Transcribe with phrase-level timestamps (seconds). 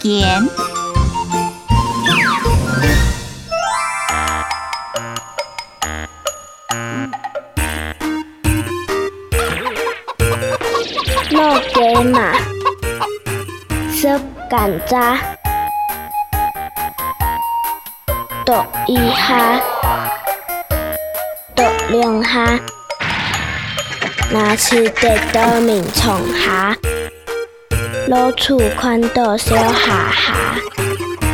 [0.00, 0.48] 田。
[11.30, 12.32] 落给马，
[13.92, 15.18] 色干渣，
[18.44, 19.60] 剁一下，
[21.54, 22.58] 剁两下，
[24.30, 26.76] 拿起得到面冲下，
[28.10, 31.29] 老厝宽度小下下。